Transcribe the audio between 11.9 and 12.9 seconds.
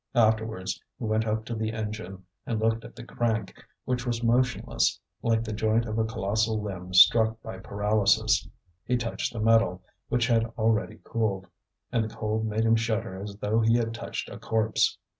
and the cold made him